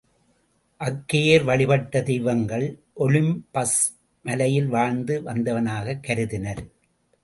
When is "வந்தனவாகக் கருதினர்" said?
5.21-6.63